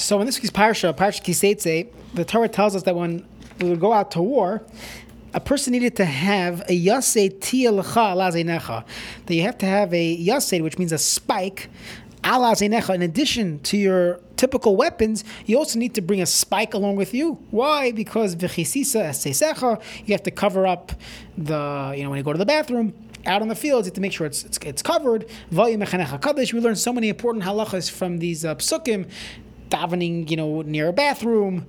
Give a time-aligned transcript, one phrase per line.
[0.00, 3.22] So in this week's parsha, Parsha Kiseitze, the Torah tells us that when
[3.60, 4.62] we would go out to war,
[5.34, 8.84] a person needed to have a yasei tia lecha alazenecha.
[9.26, 11.68] That you have to have a yasei, which means a spike,
[12.24, 12.94] alazenecha.
[12.94, 17.12] In addition to your typical weapons, you also need to bring a spike along with
[17.12, 17.34] you.
[17.50, 17.92] Why?
[17.92, 20.92] Because v'chisisa esesecha, you have to cover up
[21.36, 22.94] the, you know, when you go to the bathroom
[23.26, 25.28] out on the fields, you have to make sure it's it's, it's covered.
[25.52, 29.10] We learn so many important halachas from these uh, psukim
[29.70, 31.66] davening, you know, near a bathroom,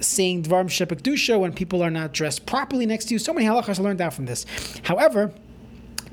[0.00, 3.18] saying dvarim shepekdusha when people are not dressed properly next to you.
[3.18, 4.46] So many halachas learned out from this.
[4.84, 5.32] However,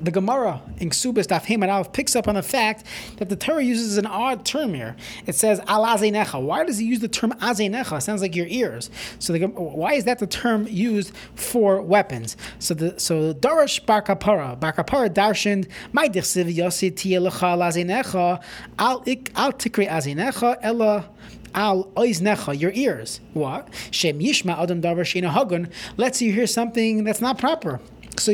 [0.00, 2.84] the Gemara in Ksubis Daf Heman picks up on the fact
[3.16, 4.96] that the Torah uses an odd term here.
[5.26, 6.40] It says al azenecha.
[6.40, 8.00] Why does he use the term azenecha?
[8.02, 8.90] Sounds like your ears.
[9.18, 12.36] So the, why is that the term used for weapons?
[12.58, 15.08] So the so Darash Bar Kapara Bar Kapara
[15.92, 18.42] my dichsiv yosi tielecha al azenecha
[18.78, 21.08] al ik al tikri azenecha ella
[21.54, 23.20] al oiznecha, your ears.
[23.32, 23.68] What?
[23.90, 25.72] Shem yishma adam davar shena.
[25.96, 27.80] Let's you hear something that's not proper.
[28.20, 28.30] So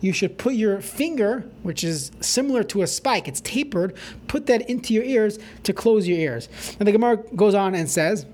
[0.00, 3.94] you should put your finger, which is similar to a spike, it's tapered,
[4.28, 6.48] put that into your ears to close your ears.
[6.78, 8.26] And the Gemara goes on and says,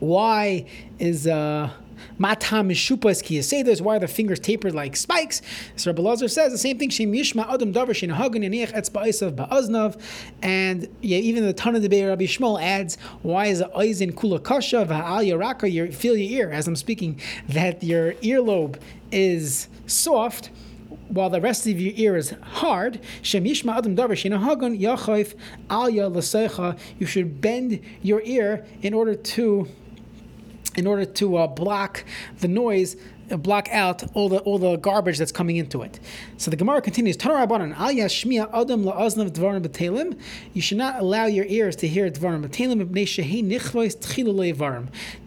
[0.00, 0.66] why
[0.98, 1.70] is uh
[2.18, 3.80] Matam mishupas ki say this.
[3.80, 5.42] Why the fingers tapered like spikes?
[5.76, 6.90] So Rabbi Lazar says the same thing.
[6.90, 10.00] Shem yishma adam davar shein hagen yaniach etzba'isav ba'aznav.
[10.42, 14.86] And yeah, even the Tana de Rabbi Shmuel adds, why is the in kula kasha
[14.88, 15.70] va'al yaraka?
[15.70, 20.50] You feel your ear as I'm speaking that your earlobe is soft
[21.08, 25.34] while the rest of your ear is hard, Shem Yishma Adam Davar Hagon Yachayf
[25.68, 29.68] Alya You should bend your ear in order to
[30.76, 32.04] in order to uh, block
[32.40, 32.96] the noise,
[33.30, 36.00] uh, block out all the all the garbage that's coming into it.
[36.36, 37.52] So the Gemara continues: Adam
[40.52, 42.48] You should not allow your ears to hear dvarim.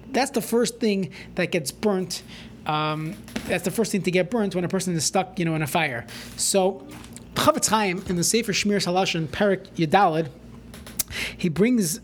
[0.09, 2.23] That's the first thing that gets burnt.
[2.65, 5.55] Um, that's the first thing to get burnt when a person is stuck, you know,
[5.55, 6.05] in a fire.
[6.35, 6.85] So,
[7.35, 10.29] Chofetz Chaim in the Sefer Shmir Salashon Perik Yedalid,
[11.37, 12.01] he brings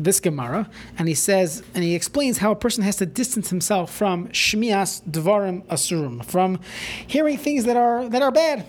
[0.00, 0.68] this Gemara,
[0.98, 5.02] and he says, and he explains how a person has to distance himself from shmias
[5.02, 6.58] dvarim asurim, from
[7.06, 8.66] hearing things that are that are bad.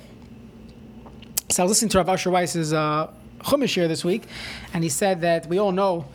[1.50, 4.24] So I was listening to Rav Asher Weiss's uh, Chumash here this week,
[4.74, 6.06] and he said that we all know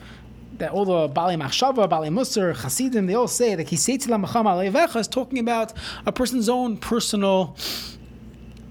[0.59, 4.99] that all the Bali Machshava, Bali Musar, Hasidim, they all say that Kisetzila Macham Alevecha
[4.99, 5.73] is talking about
[6.05, 7.55] a person's own personal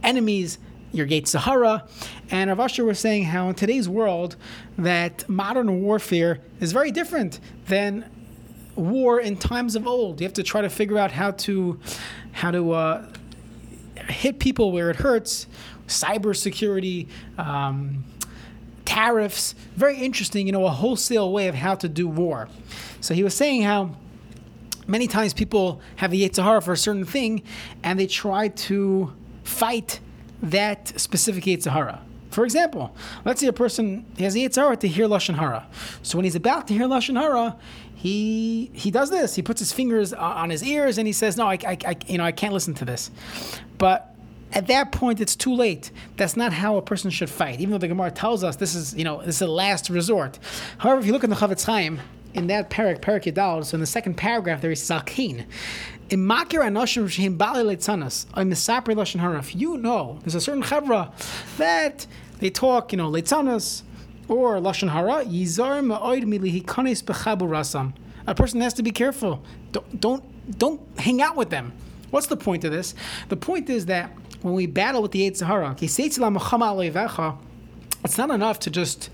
[0.02, 0.58] enemies
[0.92, 1.86] your gate Sahara.
[2.30, 4.36] And Rav Asher was saying how in today's world
[4.78, 8.10] that modern warfare is very different than
[8.74, 10.20] war in times of old.
[10.20, 11.80] You have to try to figure out how to
[12.32, 13.06] how to uh,
[14.08, 15.46] hit people where it hurts.
[15.88, 17.08] Cybersecurity,
[17.38, 18.04] um,
[18.84, 19.54] tariffs.
[19.76, 20.46] Very interesting.
[20.46, 22.48] You know, a wholesale way of how to do war.
[23.00, 23.94] So he was saying how
[24.86, 27.42] many times people have the Yetzer Hara for a certain thing,
[27.82, 29.12] and they try to
[29.44, 30.00] fight
[30.42, 32.00] that specific Yetzer Hara.
[32.30, 35.66] For example, let's say a person has a Yetzer Hara to hear Lashon Hara.
[36.02, 37.56] So when he's about to hear Lashon Hara,
[37.94, 39.34] he he does this.
[39.34, 42.18] He puts his fingers on his ears and he says, "No, I, I, I you
[42.18, 43.10] know I can't listen to this."
[43.78, 44.14] But
[44.52, 45.90] at that point, it's too late.
[46.16, 47.60] That's not how a person should fight.
[47.60, 50.38] Even though the Gemara tells us this is you know this is a last resort.
[50.78, 52.00] However, if you look in the Chofetz Chaim,
[52.36, 54.70] in that parak, parak Yadal, so in the second paragraph there
[58.94, 59.38] Lashon Hara.
[59.38, 61.10] If you know, there's a certain Chavra
[61.56, 62.06] that
[62.38, 63.82] they talk, you know, Leitzanas
[64.28, 67.92] or Lashon Hara, Yizar Ma'oid Milihi Kanes Bechabu Rasam.
[68.26, 69.42] A person has to be careful.
[69.72, 71.72] Don't, don't, don't hang out with them.
[72.10, 72.94] What's the point of this?
[73.28, 75.74] The point is that when we battle with the Yetzer Hara,
[78.06, 79.10] it's not enough to just,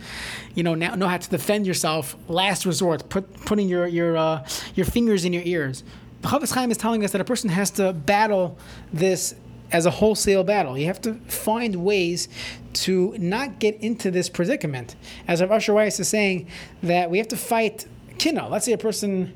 [0.54, 2.16] you know, know how to defend yourself.
[2.28, 5.82] Last resort, put, putting your your uh, your fingers in your ears.
[6.22, 8.56] The Chofetz Chaim is telling us that a person has to battle
[8.92, 9.34] this
[9.72, 10.78] as a wholesale battle.
[10.78, 12.28] You have to find ways
[12.75, 14.94] to not get into this predicament.
[15.26, 16.47] As Rav Asher Weiss is saying,
[16.83, 17.86] that we have to fight
[18.18, 18.48] kino.
[18.48, 19.34] Let's say a person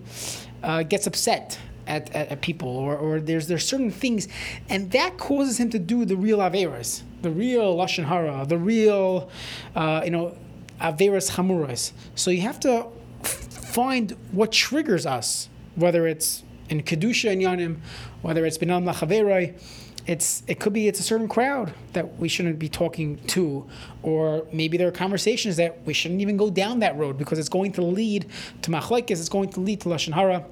[0.63, 4.29] uh, gets upset at, at, at, people, or, or there's there's certain things,
[4.69, 9.31] and that causes him to do the real averas, the real lashon hara, the real,
[9.75, 10.37] uh, you know,
[10.81, 11.93] averas hamuras.
[12.15, 12.87] So you have to
[13.23, 17.77] find what triggers us, whether it's in kedusha and yanim,
[18.23, 19.59] whether it's benam lachaverai.
[20.07, 23.67] It's it could be it's a certain crowd that we shouldn't be talking to,
[24.03, 27.49] or maybe there are conversations that we shouldn't even go down that road because it's
[27.49, 28.27] going to lead
[28.63, 30.45] to machlekes, it's going to lead to lashon hara.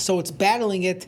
[0.00, 1.06] So it's battling it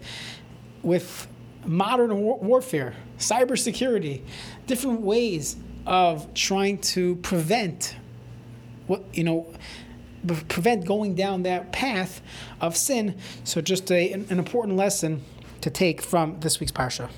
[0.83, 1.27] with
[1.65, 4.23] modern war- warfare, cybersecurity,
[4.67, 5.57] different ways
[5.87, 7.97] of trying to prevent
[8.87, 9.53] what you know
[10.49, 12.21] prevent going down that path
[12.61, 13.17] of sin.
[13.45, 15.25] So just a, an important lesson
[15.63, 17.09] to take from this week's parsha.